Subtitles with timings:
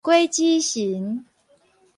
[0.03, 1.23] 果子蠅